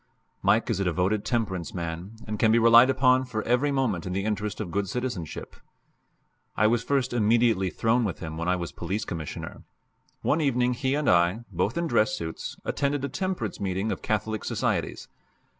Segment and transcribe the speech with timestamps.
[0.41, 4.13] Mike is a devoted temperance man, and can be relied upon for every movement in
[4.13, 5.55] the interest of good citizenship.
[6.57, 9.61] I was first intimately thrown with him when I was Police Commissioner.
[10.23, 14.43] One evening he and I both in dress suits attended a temperance meeting of Catholic
[14.43, 15.07] societies.